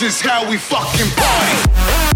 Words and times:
This 0.00 0.14
is 0.14 0.20
how 0.20 0.48
we 0.48 0.58
fucking 0.58 1.10
party. 1.16 2.07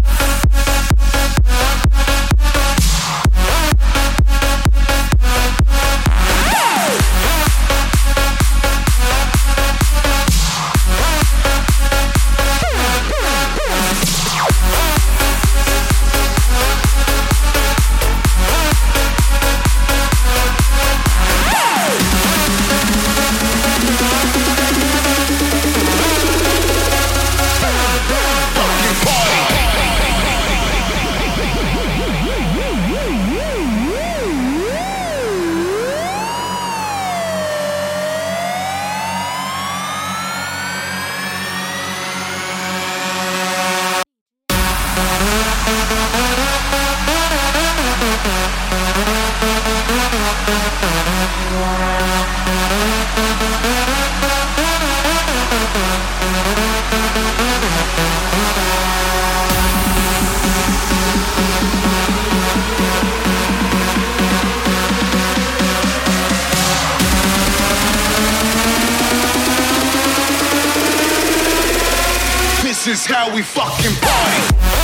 This 72.85 72.99
is 72.99 73.05
how 73.05 73.33
we 73.33 73.41
fucking 73.41 73.95
party. 74.01 74.82